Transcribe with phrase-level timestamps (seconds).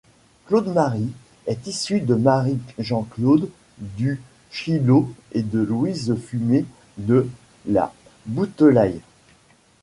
[0.47, 1.11] Claude-Marie
[1.45, 6.65] est issu de Marie-Jean-Claude du Chilleau et de Louise Fumée
[6.97, 7.29] de
[7.67, 7.93] la
[8.25, 8.99] Boutelaye.